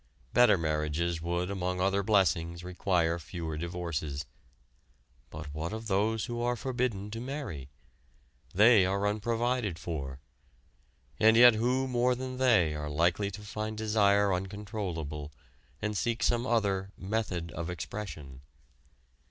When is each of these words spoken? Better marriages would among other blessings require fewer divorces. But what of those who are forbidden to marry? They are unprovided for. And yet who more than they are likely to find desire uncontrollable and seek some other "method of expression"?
Better 0.33 0.57
marriages 0.57 1.21
would 1.21 1.51
among 1.51 1.79
other 1.79 2.01
blessings 2.01 2.63
require 2.63 3.19
fewer 3.19 3.55
divorces. 3.55 4.25
But 5.29 5.53
what 5.53 5.71
of 5.73 5.85
those 5.85 6.25
who 6.25 6.41
are 6.41 6.55
forbidden 6.55 7.11
to 7.11 7.21
marry? 7.21 7.69
They 8.51 8.83
are 8.83 9.05
unprovided 9.05 9.77
for. 9.77 10.19
And 11.19 11.37
yet 11.37 11.53
who 11.53 11.87
more 11.87 12.15
than 12.15 12.37
they 12.37 12.73
are 12.73 12.89
likely 12.89 13.29
to 13.29 13.41
find 13.43 13.77
desire 13.77 14.33
uncontrollable 14.33 15.31
and 15.83 15.95
seek 15.95 16.23
some 16.23 16.47
other 16.47 16.89
"method 16.97 17.51
of 17.51 17.69
expression"? 17.69 18.41